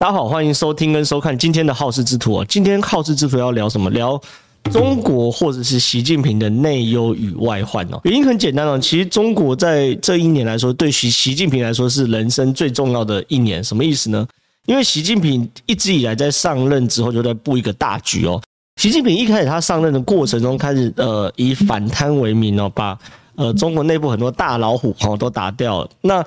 [0.00, 2.46] 大家好，欢迎收听跟收看今天的好事之徒啊！
[2.48, 3.90] 今天好事之徒要聊什么？
[3.90, 4.18] 聊
[4.70, 8.00] 中国或者是习近平的内忧与外患哦。
[8.04, 13.62] 原因很简单哦，其实中国在这一年来说，对习习近平来说是人生最重要的一年。
[13.62, 14.24] 什么意思呢？
[14.66, 18.40] 因为习近平一直以来在上任之后就在布一个大局哦。
[18.80, 22.96] 习近平一开始他上任的过程中，开始呃以反贪为名哦，把
[23.34, 25.90] 呃中国内部很多大老虎哦都打掉了。
[26.00, 26.24] 那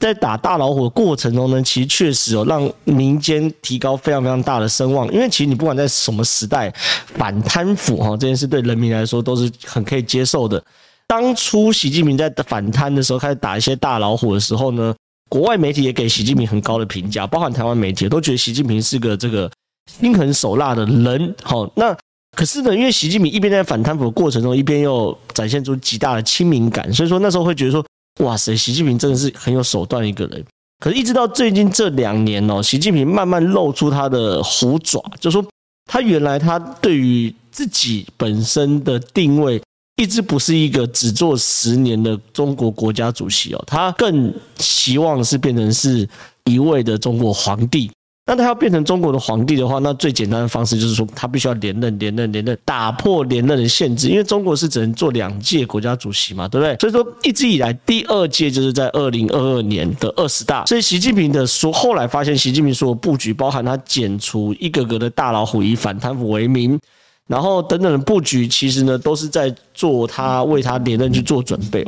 [0.00, 5.06] 在打大老虎的过程中呢，其实确实有让民间提高非常非常大的声望。
[5.12, 6.72] 因为其实你不管在什么时代，
[7.14, 10.62] 反贪腐哈这件事对人民来说都是很可以接受的。
[11.06, 14.94] 当初习近平在反贪的时候，开始打一些大老虎的时候呢，
[15.28, 19.50] 国外媒体也给习近平很高的评价，包含台湾媒体都觉得习近平是个这个
[19.86, 21.34] 心狠手辣的人。
[21.42, 21.96] 好，那
[22.36, 27.84] 可是呢，因为习近平一边在反贪腐的过程中，一边又展现出极大的亲民感，所以说那时候会觉得说。
[28.20, 30.44] 哇塞，习近平真的是很有手段一个人。
[30.78, 35.44] 可是，一直到最近这两年哦，习近平慢慢露出他的虎爪，就说
[35.90, 39.60] 他原来他对于自己本身的定位，
[39.96, 46.08] 一直不是一个只做十年的中国国家主席哦，他更希望是变成是
[46.44, 47.90] 一位的中国皇帝。
[48.26, 54.08] 那他要变成中国的皇帝的话，那最简单的方式就是说，他必须要连任、连任、连任，打破连任的限制。
[54.08, 56.74] 因为中国是只能做两届国家主席嘛，对不对？
[56.78, 60.64] 所以说，一直以来第二届就是在二零二二年的二十大。
[60.64, 66.80] 所以习近平的说，后来发现习近平说布局，包含他剪除一个个的大老虎，以反贪腐为名，
[67.26, 71.86] 然后等等的布局，其实呢都是在做他为他连任去做准备。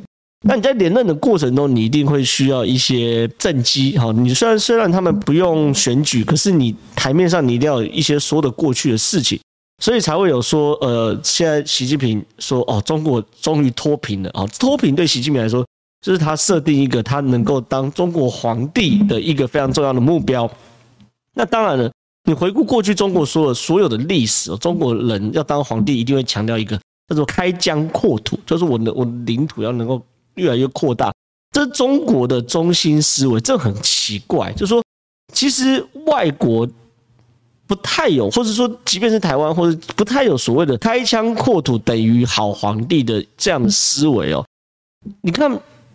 [0.48, 4.12] 那你在连任的过程中，你一定会需要一些政绩，哈。
[4.12, 9.40] 你虽然虽然他们不用选举，可是你台面上你一定要有一些说得过去的事情，
[9.82, 15.66] 所以才会有说，呃，现在习近平说，哦，中国终于脱贫了，啊，脱贫对习近平来说，
[16.00, 20.48] 就是他设定一个他能够当中国皇帝的一个非常重要的目标。
[21.34, 21.90] 那当然了，
[22.22, 26.78] 你回顾过去中国所有所有的历史，中国人要当皇帝一定会强调一个
[27.08, 30.00] 叫做开疆扩土，就是我的我领土要能够。
[30.36, 31.12] 越来越扩大，
[31.52, 34.52] 这是中国的中心思维，这很奇怪。
[34.52, 34.82] 就是说，
[35.32, 36.68] 其实外国
[37.66, 44.44] 不太有，或者说，即便是台湾，或者不太有所谓的开疆扩土等于好皇帝的这样的思维哦。
[45.22, 45.50] 你看，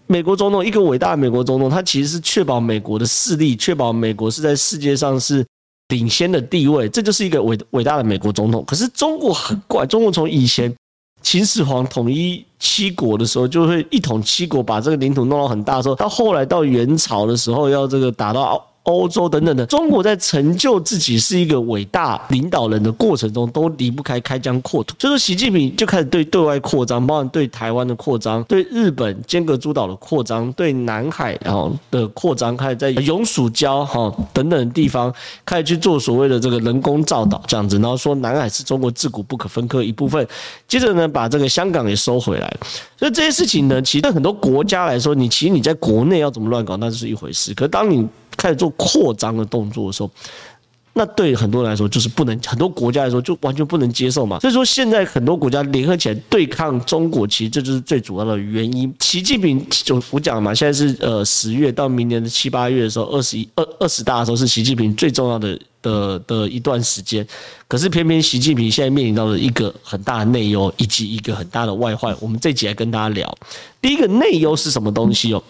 [0.07, 5.45] 美国总统一个伟大的美国总统，他其实是确保美国的势力，确保美国是在世界上是
[5.89, 8.63] 领先的地位，这就是一个伟伟大的美国总统。
[8.65, 10.73] 可是中国很怪，中国从以前。
[11.21, 18.65] 秦始皇统一七国的时候，就会一统七国，把这个领土弄到很大的时候，到后来到元朝的时候，要这个打到。
[18.83, 24.95] 欧洲等等的，中国在成就自己是一个伟大领导人的过程中，都离不开开疆扩土。
[24.97, 35.13] 所以说，习近平就开始对对外扩张，包含对台湾的扩张，对日本尖阁诸岛的扩张，对南海然后的扩张，开始在永暑礁哈等等的地方
[35.45, 40.27] 开始去做所谓的这个人工造岛这样子，然后说南海是中国自古不可分割一部分。
[40.67, 42.51] 接着呢，把这个香港也收回来。
[42.97, 47.53] 所以这些事情呢，其实对很多国家来说，你其实你在国内要怎么乱搞，那是一回事。
[47.53, 50.09] 可是当你开始做扩张的动作的时候，
[50.93, 54.39] 那对很多人来说就是不能，很多国家来说就完全不能接受嘛。
[54.39, 58.93] 所以说现在很多国家联合起来对抗中国，其实这就是最主要的原因。
[58.99, 67.25] 习近平就我讲嘛，现在是呃十月到明年的七八月的时候，二十一二二十大的时候是习近平最重要的的的一段时间。
[67.69, 72.13] 可是偏偏习近平现在面临到了一个很大的内忧，以及一个很大的外患。
[72.19, 73.37] 我们这集来跟大家聊，
[73.81, 75.41] 第一个内忧是什么东西哦？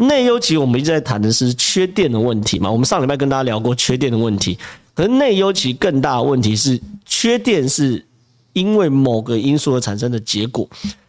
[0.00, 4.58] 内忧其实我们一直在谈的是缺电的问题嘛，我们上礼拜跟大家聊过缺电的问题，
[4.94, 8.04] 可是内忧其实更大的问题是缺电是
[8.54, 10.68] 因为某个因素而产生的结果。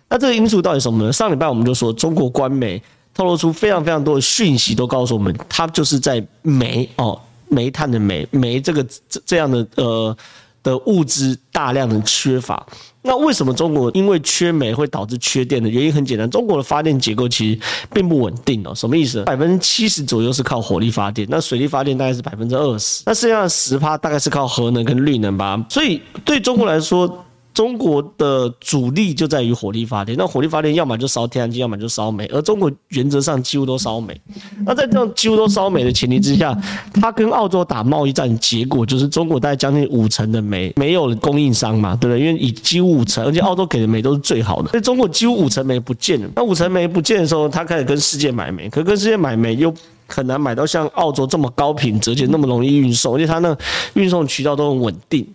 [0.10, 1.12] 那这个因素到底什么呢？
[1.12, 2.82] 上礼拜我们就说中国官媒
[3.14, 10.18] 透露出非常非常多的讯息，都告诉我们，它就是在煤哦，煤炭的煤，煤这个这这样的呃。
[10.64, 12.64] 的物资大量的缺乏，
[13.04, 17.60] 那为什么中国因为缺煤会导致缺电的原因很简单，中国的发电结构其实
[17.94, 18.76] 并不稳定哦。
[18.76, 19.24] 什么意思？
[19.24, 25.64] 百分之七十左右是靠火力发电，那水力发电大概是百分之二十，那剩下的十趴大概是靠核能跟绿能吧。
[25.70, 34.20] 所以对中国来说，中国的主力就在于火力发电，那火力发电要么就烧天然气，要么就烧煤，而中国原则上几乎都烧煤。
[34.66, 36.58] 那在这种几乎都烧煤的前提之下，
[36.94, 42.26] 他跟澳洲打贸易战，结果就是中国大概将近五成的煤没有了供应商嘛，对不对？
[42.26, 46.30] 因为以几乎五成，而且澳洲给的煤都是最好的，所以中国几乎五成煤不见了。
[46.36, 49.74] 那五成煤不见的时候，他开始跟世界买煤，可跟世界买煤又
[50.08, 53.56] 很难买到像澳洲这么高品质，而且那么容易运送，而且它那
[53.94, 55.28] 运送渠道都很稳定。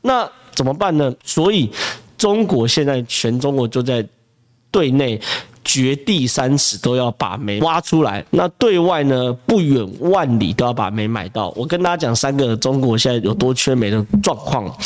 [0.00, 1.14] 那怎么办呢？
[1.22, 1.70] 所以
[2.16, 4.04] 中国现在全中国就在
[4.72, 5.20] 对内
[5.62, 11.50] 掘地三尺都要把煤挖出来，那对外呢，不远万里都要把煤买到。
[11.54, 14.76] 我跟大家讲三个中国现在有多缺煤的状况。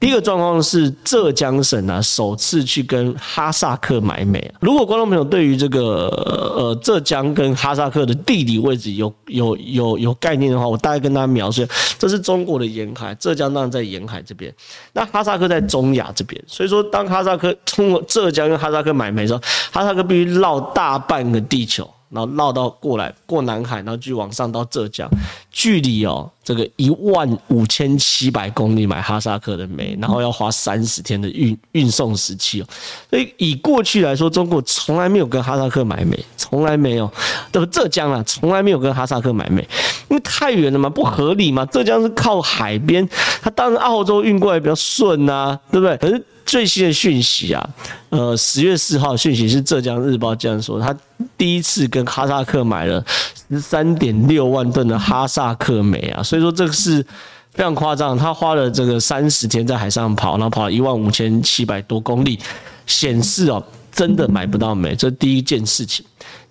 [0.00, 4.52] 第一个状况是浙江省啊，首次去跟哈萨克买煤。
[4.58, 6.08] 如果观众朋友对于这个
[6.56, 11.66] 呃浙江跟哈萨克的地理位置有有有有概念的话，我大概跟大家描述，
[11.98, 14.50] 这是中国的沿海，浙江当然在沿海这边，
[14.94, 16.42] 那哈萨克在中亚这边。
[16.46, 21.86] 所以说，当哈萨克通过浙江跟哈萨克买煤的时候，哈萨克必须绕大半个地球。
[22.12, 25.08] 然后绕到过来过南海，然后继续往上到浙江，
[25.52, 32.66] 距离哦这个一万五千七百公里买哈萨克的煤，然后要花三十天的运运送时期哦。
[33.10, 37.10] 所以以过去来说，中国从来没有跟哈萨克买煤，从来没有。
[37.52, 37.66] 对不？
[37.66, 39.60] 浙江啊，从来没有跟哈萨克买煤，
[40.08, 41.64] 因为太远了嘛，不合理嘛。
[41.66, 43.08] 浙江是靠海边，
[43.42, 45.96] 它当然澳洲运过来比较顺啊，对不对？
[45.96, 46.24] 可是。
[46.46, 47.70] 最新的讯息啊，
[48.08, 50.92] 呃，十月四号讯息是浙江日报这样说，他
[51.38, 53.04] 第一次跟哈萨克买了
[53.48, 57.04] 十三点六万吨的哈萨克煤啊，所以说这个是
[57.50, 62.38] 非常夸张，他花了这个三十天在海上跑，然后跑了一万五千七百多公里，
[62.86, 63.60] 显示哦，
[63.90, 66.06] 真的买不到煤，这第一件事情。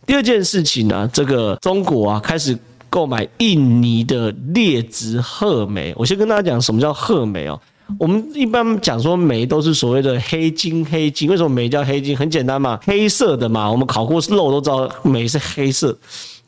[0.06, 2.58] 第二件事情呢，这个中国啊开始
[2.90, 7.58] 购买印尼的劣质褐煤，我先跟大家讲什么叫褐煤哦。
[7.98, 12.18] 我们一般讲说煤都是所谓的黑金，黑金为什么煤叫黑金？
[12.18, 13.72] 很简单嘛，黑色的嘛。
[13.72, 15.98] 我们烤过肉都知道煤是黑色。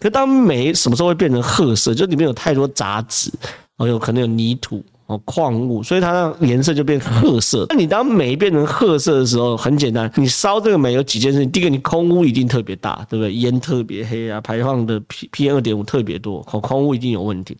[0.02, 1.94] 可当煤什么时候会变成褐色？
[1.94, 3.32] 就里面有太多杂质，
[3.78, 7.66] 哦，有可能有泥土哦，矿物，所以它的颜色就变褐色。
[7.70, 11.52] 那你当煤变成褐色的时候，很简单，你烧这个煤有几件事情。
[11.52, 13.32] 第一个，你空污一定特别大，对不对？
[13.34, 17.56] 烟特别黑啊，排放的 P PM 二点五特别多，空空污一定有问题。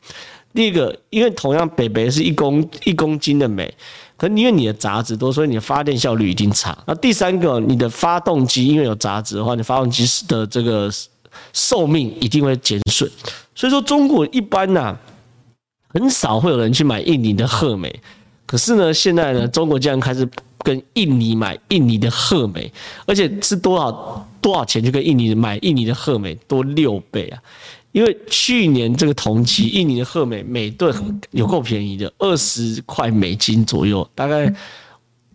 [0.54, 3.74] 第一个，因为同样北北是一公一公斤的煤，
[4.18, 6.78] 可是因为你的杂质多，所以你的发电效率一定差。
[6.86, 10.90] 那第三个，你的发动机因为有杂质的话，你发动机的这个
[11.54, 13.10] 寿命一定会减损。
[13.54, 14.98] 所以说，中国一般呐、
[15.90, 17.94] 很少会有人去买印尼的褐煤。
[18.46, 20.28] 可是呢，现在呢，中国竟然开始
[20.60, 22.72] 跟印尼买印尼的褐煤，
[23.06, 27.42] 而且是多少多少钱就跟印尼买印尼的褐煤多六倍啊！
[27.94, 34.54] 因为去年这个同期，印尼的褐煤每吨有够便宜的，二十块美金左右，大概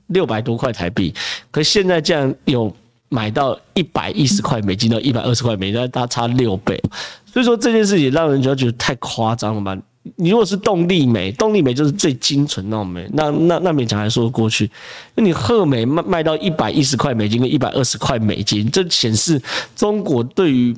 [0.08, 1.14] 六百多块台币。
[1.50, 2.74] 可现在竟然有
[3.08, 6.80] 买到一百一十块美金到一百二十块美金，大差六倍。
[7.24, 9.76] 所以说这件事情让人觉得觉得太夸张了吧？
[10.16, 14.70] 你如果是动力煤，动力煤就是最精纯那种煤，那那那勉强还说得过去。
[15.14, 19.40] 那你褐煤卖卖到一百一十块美金跟一百二十块美金，这显示
[19.74, 20.76] 中国对于。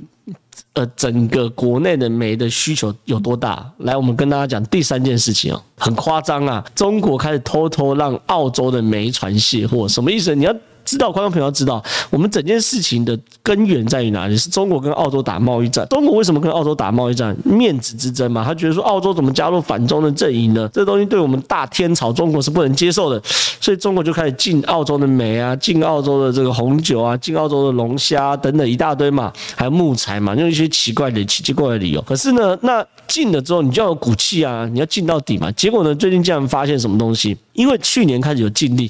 [0.75, 3.69] 呃，整个国内的煤的需求有多大？
[3.79, 6.65] 来，我们跟大家讲第三件事情哦，很夸张啊！
[6.75, 10.35] 中国开始偷偷让澳洲的煤船卸货，什么意思？
[10.35, 10.55] 你要。
[10.89, 14.35] 知道，观众朋友要知道，我们整件事情的根源在于哪里？
[14.39, 15.87] 是中国跟澳洲打贸易战。
[15.89, 17.37] 中国为什么跟澳洲打贸易战？
[17.45, 18.43] 面子之争嘛。
[18.43, 20.67] 他觉得说，澳洲怎么加入反中的阵营呢？
[20.73, 23.21] 这东西对我们大天朝中国是不能接受的，
[23.61, 32.01] 所以中国就开始进澳洲的煤啊，进澳洲的这个红酒啊，进澳洲的龙虾等等一大堆嘛，还有木材嘛，用一些奇怪的、奇奇怪的理由。
[32.01, 35.53] 可是呢，那进了之后，你就要有骨气啊，你要进到底嘛。
[35.53, 37.37] 结果呢，最近竟然发现什么东西？
[37.53, 38.89] 因为去年开始有禁令。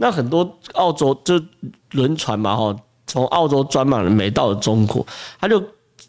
[0.00, 1.38] 那很多澳洲就
[1.90, 2.74] 轮船嘛，哈，
[3.06, 5.06] 从澳洲装满了煤到了中国，
[5.38, 5.62] 他就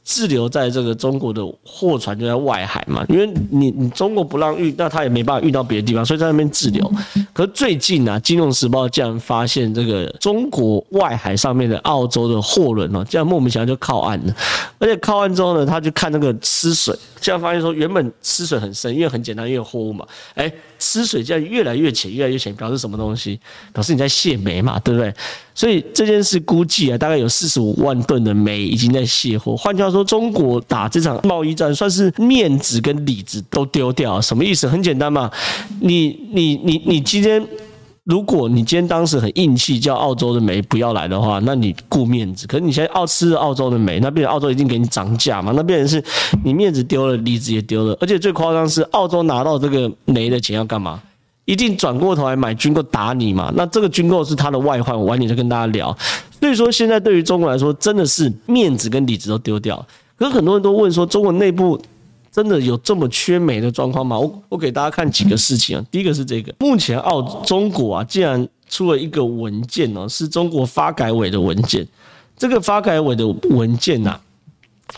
[0.04, 6.90] 滞留在这个中国的货船就在外海嘛，因为你你中国不让运，那他也没办法运到别的地方，所以在那边滞留。
[7.34, 14.34] 可是最近啊，《金融时报》竟然发现这个中国外海上面的澳洲的货轮哦，竟然莫名其妙就靠岸了，
[14.80, 20.50] 而且靠岸之后呢，他就看那个吃水，竟然发现说原本吃水很深，因为很简单，因为货物嘛，哎。
[20.82, 23.40] 吃水这样越来越浅，越来越浅，表示什么东西？
[23.72, 25.14] 表示你在卸煤嘛，对不对？
[25.54, 29.56] 所以这件事估计啊，大概有四十五万吨的煤已经在卸货。
[29.56, 34.20] 换句话说，中国打这场贸易战，算是面子跟里子都丢掉。
[34.20, 34.68] 什么意思？
[34.68, 35.30] 很简单嘛，
[35.80, 37.48] 你你你你今天。
[38.06, 42.48] 如果你今天当时很硬气，叫澳洲的煤不要来的话，那你顾面子。
[42.48, 45.54] 可是你现在澳吃澳洲的煤，那变成澳洲一定给你涨价嘛？
[45.56, 46.04] 那变成是
[46.44, 47.96] 你面子丢了，里子也丢了。
[48.02, 51.00] 而且最夸张是，澳洲拿到这个煤的钱要干嘛？
[51.46, 53.54] 一定转过头来买军购打你嘛？
[53.56, 55.96] 那这个军购是他的外患，我晚点再跟大家聊。
[56.40, 59.78] 所以说，现在对于中国来说，真的是面子跟里子都丢掉。
[60.18, 61.80] 可是很多人都问说，中国内部。
[62.32, 64.18] 真的有这么缺煤的状况吗？
[64.18, 65.86] 我我给大家看几个事情啊。
[65.92, 71.86] 第一个是这个，目前澳中国啊，竟然出了一个文件哦，是中国发改委的文件。
[72.38, 74.20] 这个发改委的文件呐，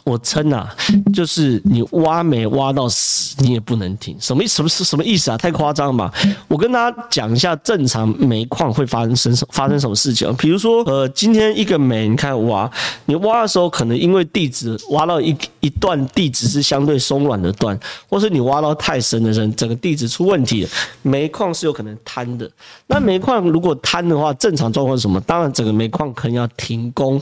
[0.04, 0.76] 我称啊，
[1.14, 4.16] 就是你挖煤挖到死，你也不能停。
[4.20, 5.38] 什么意什么是什么意思啊？
[5.38, 6.14] 太夸张了吧？
[6.48, 10.34] 我跟大家讲一下，正常煤矿会发生什发生什么事情。
[10.36, 12.70] 比如说，呃，今天一个煤，你看挖，
[13.06, 20.70] 你挖的时候，可能因为地质挖到一一段地质是相对松软的段，或是你挖到太深的深，整个地质出问题了，
[21.02, 22.50] 煤矿是有可能坍的。
[22.88, 25.20] 那煤矿如果坍的话，正常状况是什么？
[25.22, 27.22] 当然，整个煤矿可能要停工，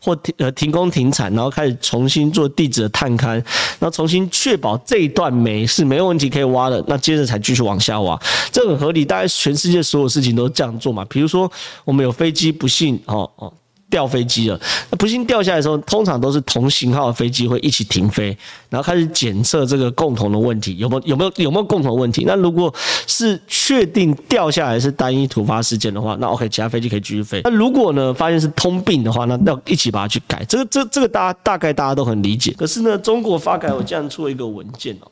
[0.00, 2.32] 或停呃停工停产，然后开始重新。
[2.32, 3.44] 做地址的探勘，
[3.78, 8.18] 那重新确保这一段煤是没有问题可以挖的，那接着才继续往下挖，
[8.50, 9.04] 这很合理。
[9.04, 11.04] 大概全世界所有事情都这样做嘛。
[11.10, 11.50] 比如说，
[11.84, 13.52] 我们有飞机不幸哦哦。
[13.92, 14.58] 掉飞机了，
[14.90, 18.34] 那不幸掉下来的时候，通常都是同型号的飞机会一起停飞，
[18.70, 22.24] 然后开始检测这个共同的问题有没有有没有有没有共同问题。
[22.26, 22.74] 那如果
[23.06, 27.42] 是确定掉下来是单一突发事件的话，那 OK，其他飞机可以继续飞。
[27.44, 30.42] 那如果呢发现是通病的话，那要一起把它去改。
[30.48, 32.52] 这个这这个大家大概大家都很理解。
[32.56, 35.10] 可是呢，中国发改委竟然出了一个文件哦，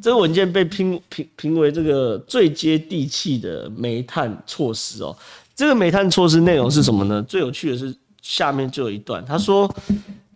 [0.00, 5.16] 这个文件被评评评为这个最接地气的煤炭措施哦。
[5.54, 7.22] 这个煤炭措施内容是什么呢？
[7.22, 9.72] 最有趣的是下面就有一段，他说：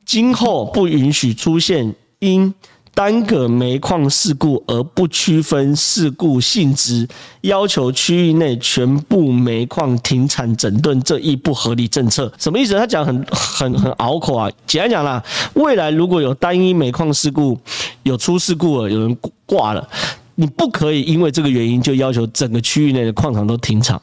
[0.05, 2.53] 今后不允许出现因
[2.95, 7.07] 单个煤矿事故而不区分事故性质，
[7.43, 12.33] 要求区域内全部煤矿停产整顿这一不合理政策。
[12.39, 12.75] 什么意思？
[12.75, 14.51] 他讲很很很拗口啊。
[14.67, 15.23] 简单讲啦，
[15.55, 17.59] 未来如果有单一煤矿事故
[18.03, 19.89] 有出事故了，有人挂了，
[20.37, 24.01] 你不可以因为这个原因就要求整个区域内的矿场都停产。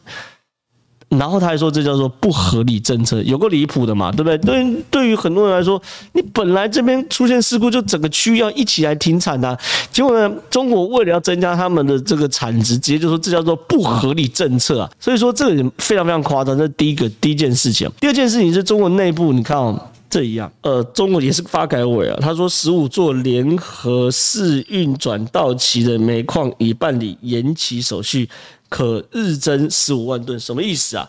[1.18, 4.38] 然后他还说，这叫做不合理政策，有够离谱的嘛，对不对？
[4.40, 5.82] 对，对于很多人来说，
[6.14, 9.58] 你本来这边出现事故，就整个区域要一起来停产的啊，
[9.92, 14.90] 结果呢，中国为了要增加他们的这个产值，直接就说这叫做不合理政策啊。
[15.00, 16.58] 所以说这个非常非常夸张。
[16.58, 17.90] 这是第一个第一件事情。
[18.00, 19.80] 第二件事情是中国内部，你看哦，
[20.10, 28.30] 这一样，呃，中国也是发改委啊，他说十五座联合试运转到期的煤矿已办理延期手续。
[28.74, 31.08] 可日增十五万吨，什么意思啊？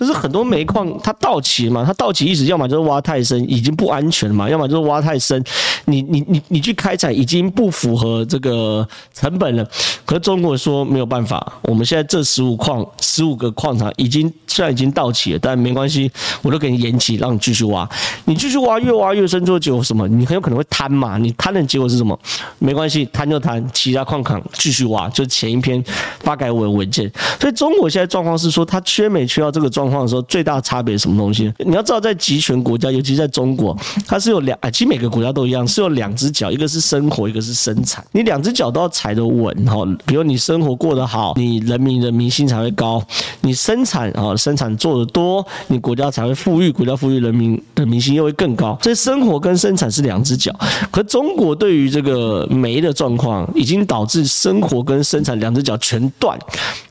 [0.00, 5.44] 就是很多煤矿它到期嘛，它到期意思要么就是挖太深，已经不安全了嘛；要么就是挖太深，
[5.84, 9.68] 你你你你去开采已经不符合这个成本了。
[10.06, 17.86] 可是中国说没有办法，我们现在这十五矿十五个矿场已经虽然已经到期了，但没关系，我都给你延期，让你继续挖。
[18.24, 20.08] 你继续挖，越挖越深，最后结果什么？
[20.08, 21.18] 你很有可能会瘫嘛。
[21.18, 22.18] 你瘫的结果是什么？
[22.58, 25.10] 没关系，瘫就瘫，其他矿场继续挖。
[25.10, 25.84] 就前一篇
[26.20, 27.10] 发改委文件。
[27.38, 31.52] 所以中国现在状况是说，它缺煤缺到这个状况的时候，最大差别是什么东西？
[31.58, 38.04] 你要知道，在集权国家，尤其在中国，它是有两，其实每个国家都一样，是有两只脚，一个是生活，一个是生产。
[38.12, 39.84] 你两只脚都要踩得稳哈。
[40.06, 43.00] 比如你生活过得好，你人民的民心才会高；
[43.40, 48.78] 你生产啊，生产做得多，你国家才会富裕，国家富裕，人民的民心又会更高。
[48.82, 50.54] 所以生活跟生产是两只脚。
[50.90, 56.38] 可中国对于这个煤的状况，已经导致生活跟生产两只脚全断。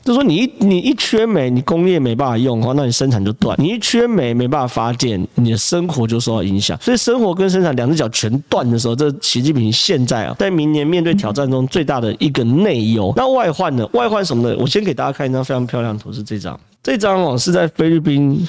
[0.04, 6.78] 就说你一你一缺煤，你工业没办法用哈，那你生产就断；你一缺煤，没办法发电，你的生活就受到影响。
[6.80, 13.12] 所以生活跟生产两只脚全断的时候，这习近平现在啊，在明年面对挑战中最大的一个内忧。
[13.16, 13.86] 那外患呢？
[13.92, 14.56] 外患什么呢？
[14.58, 16.58] 我先给大家看一张非常漂亮的图，是这张。
[16.82, 18.48] 这张哦是在菲律宾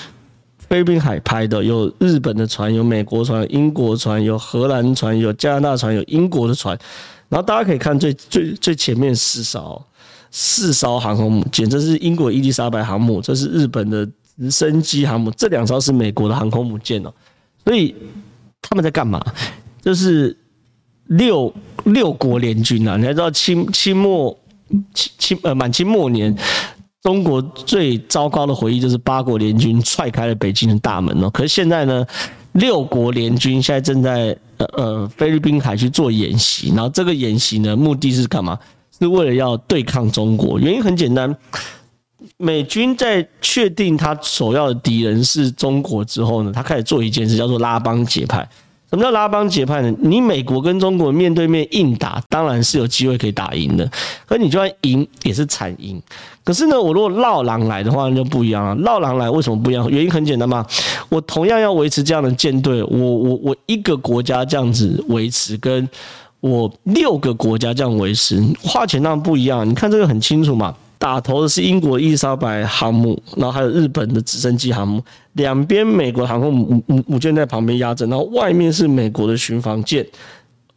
[0.69, 6.77] 菲律宾海拍的，有日本的船，有美国船，英国船，有荷兰船，有加拿大船，有英国的船。
[7.27, 9.81] 然后大家可以看最最最前面四艘。
[10.33, 14.07] 四艘航空母舰，这是英国伊丽莎白航母，这是日本的
[14.37, 17.13] 直升机航母，这两艘是美国的航空母舰哦。
[17.65, 17.95] 所以
[18.61, 19.23] 他们在干嘛？
[19.81, 20.35] 就是
[21.05, 21.53] 六
[21.85, 22.97] 六国联军啊！
[22.97, 24.37] 你还知道清清末
[24.93, 26.35] 清清呃满清末年，
[27.01, 31.29] 中国最糟糕的回忆就是八国联军踹开了北京的大门哦。
[31.29, 32.05] 可是现在呢，
[32.53, 38.57] 六国联军现在正在呃呃菲律宾海去做演习，然后这个演习呢，目的是干嘛？
[38.99, 41.35] 是为了要对抗中国，原因很简单，
[42.37, 48.47] 美军在确定他首要的敌人是中国之后呢，他开始做一件事，叫做拉帮结派。
[48.89, 49.93] 什么叫拉帮结派呢？
[49.99, 53.89] 你美国跟中国面对面硬打，当然是有机会可以打赢的，
[54.25, 56.01] 可你就算赢也是惨赢。
[56.43, 58.75] 可是呢，我如果绕狼来的话，那就不一样了。
[58.83, 59.89] 绕狼来为什么不一样？
[59.89, 60.65] 原因很简单嘛，
[61.09, 65.87] 我同样要维持这样的舰队，我我我一个国家这样子维持跟。
[66.41, 69.63] 我六个国家这样维持，花钱当然不一样。
[69.69, 75.03] 你看这个很清楚嘛，打头的是英国伊丽莎白航母，然后还有日本的直升机航母，
[75.33, 80.05] 两边美国航空母母母舰在旁边压着，然后外面是美国的巡防舰，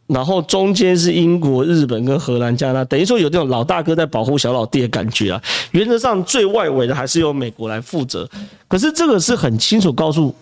[0.07, 5.39] 然后中间是英国、日本跟荷兰、加拿大，等于说有这种老大哥在保护小老弟的感觉啊。
[5.73, 8.27] 原则上最外围的还是由美国来负责，
[8.67, 10.33] 可是这个是很清楚告诉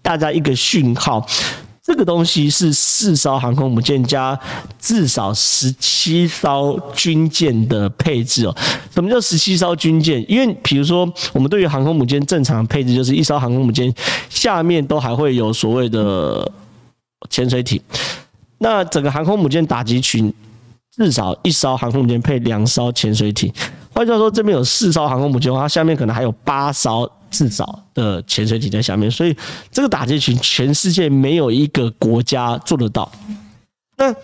[0.00, 1.26] 大家一个讯号。
[1.88, 4.38] 这个东西是四艘航空母舰加
[4.78, 8.54] 至少十七艘军舰的配置哦。
[8.92, 10.22] 什么叫十七艘军舰？
[10.30, 13.92] 因为比如说，我们对于航空母舰正常配置就是一艘航空母舰
[14.28, 16.52] 下面都还会有所谓的
[17.30, 17.80] 潜水艇。
[18.58, 20.30] 那整个航空母舰打击群
[20.94, 23.50] 至少一艘航空母舰配两艘潜水艇。
[23.94, 27.10] 换句话说，这边有四艘航空母舰，它下面可能还有八艘。
[27.30, 29.36] 至少的潜水艇在下面，所以
[29.70, 33.10] 这个打击群全世界没有一个国家做得到。
[33.96, 34.14] 那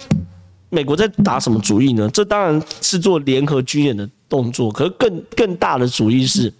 [0.70, 2.08] 美国在打什么主意呢？
[2.10, 6.52] 这当然是做联合军演的动作，可是更更大的主意是，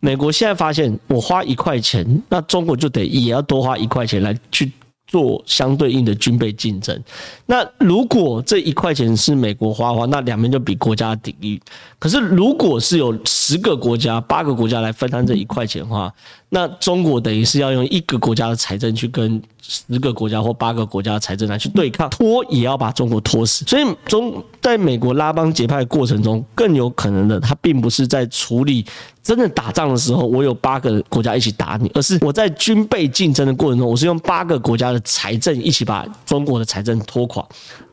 [0.00, 4.70] 美国现在发现我花一块钱，那中国就得也要多花一块钱来去。
[5.12, 6.98] 做相对应的军备竞争。
[7.44, 11.60] 那如果这一块钱是美国花花，那两边就比国家底蕴。
[11.98, 16.10] 可是如果是有十个国家、八个国家来分摊这一块钱的话，
[16.48, 23.66] 那中国等于是要用一个国家的财政去跟十个国家或八个国家的财政来去对抗，拖也要把中国拖死。
[23.66, 28.86] 所以中在美国拉帮结派过程中，更有可能的，他并不是在处理。
[29.22, 37.46] 真的打仗的时候，我有八个国家一起打你，而是我在军备竞争的过程中，我是用八个国家的财政一起把中国的财政拖垮。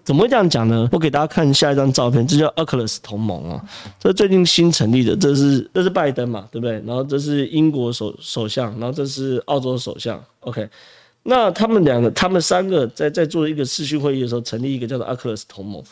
[0.03, 0.89] 怎么会这样讲呢？
[0.91, 3.63] 我给大家看下一张照片，这叫 AUKUS 同盟啊，
[3.99, 6.81] 这最近新成立的，这是这是拜登嘛，对不对？
[6.85, 10.19] 然后这是英国首首相，然后这是澳洲首相。
[10.39, 10.67] OK，
[11.21, 15.83] 那他们两个，他们三个在在做一个视讯会议的时候，成立一个叫做 AUKUS 同盟。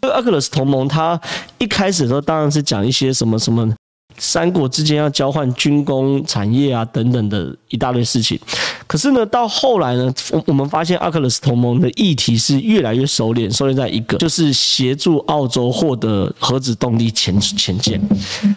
[0.00, 1.20] AUKUS AUKUS 同盟，它
[1.58, 3.72] 一开始的时候当然是讲一些什么什么。
[4.18, 8.38] 三国之间要交换军工产业啊，等等的一大堆事情。
[8.86, 17.98] 可是呢，到后来呢，我我们发现 AUKUS 同盟的议题是越来越收敛，收敛在一个就是协助澳洲获得核子动力潜潜舰。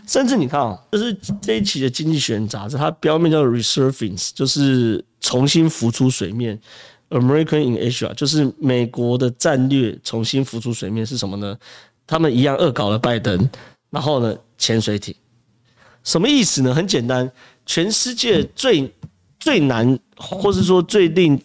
[0.05, 6.59] 甚至你看啊、哦，这是这一期的《经济学人》杂志，它标面叫 Resurfing，就是重新浮出水面。
[7.13, 11.57] American in Asia，就是美国的战略重新浮出水面是什么呢？
[12.05, 13.49] 他们一样恶搞了拜登，
[13.89, 15.15] 然后呢，潜水艇。
[16.03, 16.73] 什么意思呢？
[16.73, 17.31] 很简单，
[17.65, 18.91] 全世界最
[19.39, 21.39] 最难，或是说最令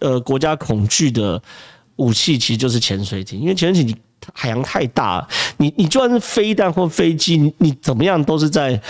[0.00, 1.42] 呃国家恐惧的
[1.96, 3.40] 武器，其实就是潜水艇。
[3.40, 3.96] 因为潜水艇
[4.32, 8.80] 海洋太大了，你你就算是飞弹或飞机，你你怎么样都是在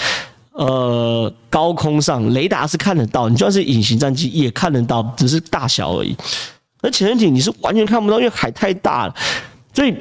[0.56, 6.16] 呃高空上，雷达是看得到，你就算是隐形战机也看得到，只是大小而已。
[6.82, 9.14] 而潜水艇你是完全看不到，因为海太大了，
[9.72, 9.94] 所以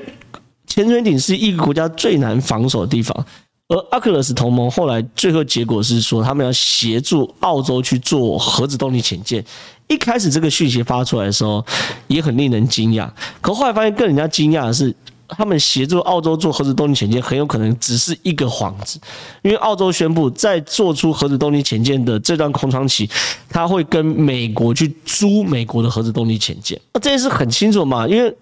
[0.68, 3.26] 潜水艇是一个国家最难防守的地方。
[3.68, 9.44] 而 AUKUS 同盟后来最后结果是说，他们要协助澳洲去做核子动力潜舰。
[9.88, 11.65] 一开始这个讯息发出来的时候，
[12.08, 13.10] 也很令人惊讶。
[13.41, 14.96] 可后来发现更人惊讶的是，
[15.28, 19.00] 他们协助澳洲做核子动力潜舰，很有可能只是一个幌子。
[19.42, 23.10] 因为澳洲宣布，在做出核子动力潜舰的这段空窗期，
[23.50, 26.80] 他会跟美国去租美国的核子动力潜舰。
[26.94, 28.08] 那这件事很清楚嘛？
[28.08, 28.36] 因为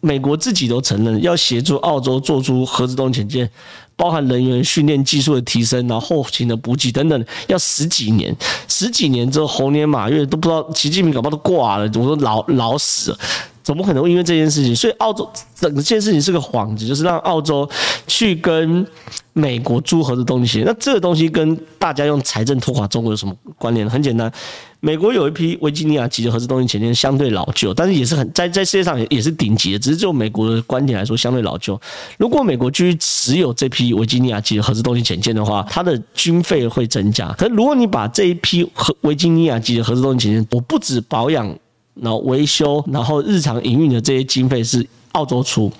[0.00, 3.50] 美国自己都承认要协助澳洲做出核子动力潜舰。
[3.98, 8.36] 包含人员训练、技术的提升，然后后勤的补给等等，要十几年，
[8.68, 13.18] 十几年之后，猴年马月都不知道习近平搞不好都挂了，我说老老死了，
[13.66, 14.76] 怎么可能会因为这件事情？
[14.76, 17.68] 所以澳洲整件事情是个幌子，就是让澳洲
[18.06, 18.86] 去跟
[19.32, 20.64] 美国租核子动力潜艇。
[20.64, 23.90] 那这个东西跟大家用财政拖垮中国有什么关联？
[23.90, 24.32] 很简单。
[24.78, 29.78] 美国有一批维吉尼亚级的核子东西潜艇，相对老旧，但是也是很在在世界上也也是顶级的。
[29.80, 31.76] 只是就美国的观点来说，相对老旧。
[32.18, 37.32] 如果美国继续持有这批维吉尼亚级的核子东西潜艇的话，它的军费会增加。
[37.32, 41.52] 可是如果你把这一批核维吉尼亚级的核子东西潜艇，我不止保养，
[42.00, 45.72] 然后维修，然后日常营运的这些经费是澳洲出，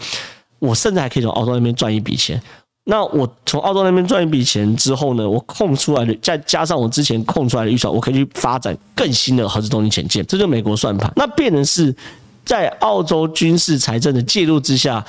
[0.58, 2.40] 我甚至还可以从澳洲那边赚一笔钱。
[2.88, 11.12] 那我从澳洲那边赚一笔钱之后呢，我空出来的再加上我之前空出来的预算，我可以去发展更新的核子动力潜舰，这就美国算盘。
[11.16, 11.94] 那变成是
[12.44, 15.04] 在澳洲军事财政的介入之下，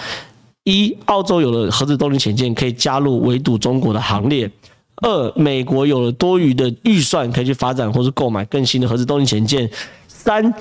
[0.63, 4.49] 一澳洲有了核子动力潜舰可以加入围堵中国的行列；
[5.03, 9.67] 二美国有了多余的预算可以去发展或是购买更新的核子动力潜舰；
[10.07, 10.51] 三。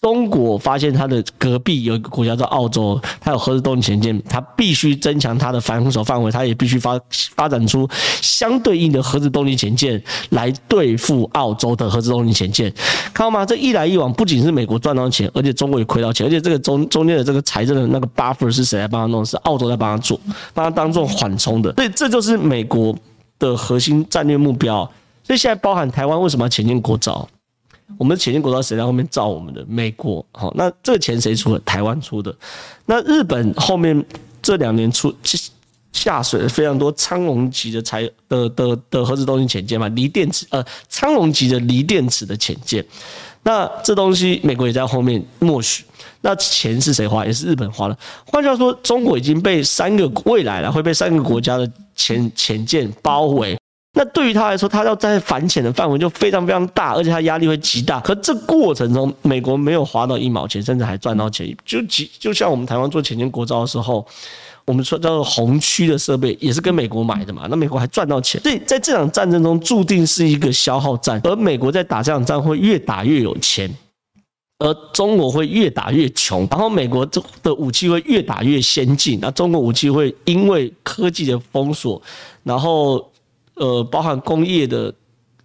[0.00, 6.98] 中国发现它的隔壁有一个国家叫澳洲，它有核子动力潜舰，它必须增强它的防守范围，它也必须发
[7.34, 7.88] 发展出
[8.22, 12.72] 相对应的核子动力潜舰来对付澳洲的核子动力潜舰，
[13.12, 13.44] 看到吗？
[13.44, 19.26] 这一来一往，不仅是美国赚到钱，而且中国也亏到钱，而且这个中中间的这个财政的那个 buffer 是谁来帮他弄？
[19.26, 20.18] 是澳洲在帮他做，
[20.54, 22.96] 帮他当做缓冲的，所以这就是美国
[23.40, 24.88] 的核心战略目标。
[25.24, 27.28] 所以现在包含台湾为什么要前进国造？
[27.96, 29.64] 我们的潜艇国造谁在后面造我们的？
[29.66, 31.60] 美国，好，那这个钱谁出的？
[31.60, 32.34] 台湾出的。
[32.84, 34.04] 那日本后面
[34.42, 35.14] 这两年出，
[35.92, 42.84] 下水非常多苍龙级的材的的的核子动力潜舰嘛，锂电池呃苍龙级的锂电池的潜舰。
[43.42, 45.84] 那这东西美国也在后面默许。
[46.20, 47.24] 那钱是谁花？
[47.24, 47.96] 也是日本花的。
[48.26, 53.56] 换句话说，中国已经被三个未来了会被三个国家的潜潜舰包围。
[53.98, 57.98] 那对于他来说，他要在反潜的范围就非常非常大，而且他压力会极大。
[57.98, 61.52] 可这过程中，美国没有花到一毛钱，甚至还赚到钱。
[61.64, 64.06] 就就就像我们台湾做潜艇国造的时候，
[64.64, 68.40] 我们说叫做红区的设备也是跟美国买的嘛，那美国还赚到钱。
[68.40, 73.68] 所以在这场战争中，注定是一个消耗战，而美国在打这场仗会越打越有钱。
[74.60, 77.04] 而中国会越打越穷，然后美国
[77.42, 82.00] 的武器会越打越先进，那中国武器会因为科技的封锁，
[82.42, 83.08] 然后
[83.58, 84.92] 呃，包含工业的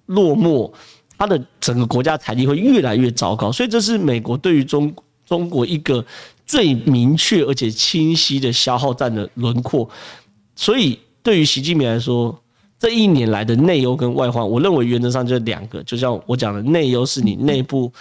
[0.08, 0.72] 落寞，
[1.18, 3.52] 它的整个国家财力会越来越糟糕。
[3.52, 4.94] 所以这是美国对于中
[5.26, 6.04] 中国一个
[6.46, 9.90] 最明确而且清晰的消耗战的轮廓。
[10.56, 12.38] 所以对于习近平来说，
[12.80, 17.92] 这一年来的内忧跟外患，我认为原则上就是两个，就像我讲的，内忧是你内部。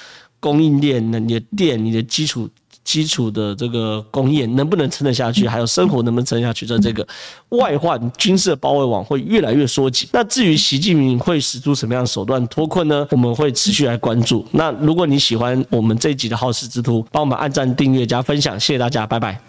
[0.40, 2.48] 供应链，那你的电，你的基础
[2.84, 5.46] 基础的这个工业能不能撑得下去？
[5.46, 6.66] 还有生活能不能撑下去？
[6.66, 7.06] 在这个
[7.50, 10.08] 外患，军事的包围网会越来越缩紧。
[10.12, 13.06] 那至于习近平会使出什么样的手段脱困呢？
[13.10, 14.46] 我们会持续来关注。
[14.52, 19.40] 那如果你喜欢我们这一集的好事之徒，帮我们按赞、订阅、加分享，谢谢大家，拜拜。